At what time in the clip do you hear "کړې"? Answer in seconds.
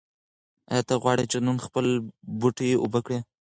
3.05-3.19